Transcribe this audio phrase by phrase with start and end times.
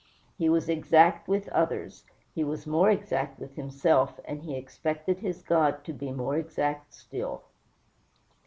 [0.35, 5.43] He was exact with others; he was more exact with himself, and he expected his
[5.43, 7.43] God to be more exact still.